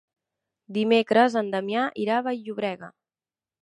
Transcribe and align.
Dimecres 0.77 1.37
en 1.43 1.53
Damià 1.59 1.87
irà 2.07 2.19
a 2.19 2.27
Vall-llobrega. 2.31 2.95